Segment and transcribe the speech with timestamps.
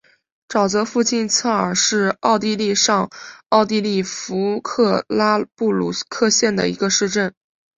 [0.49, 3.11] 沼泽附近策尔是奥地利上
[3.49, 7.35] 奥地利州弗克拉布鲁克县的一个市镇。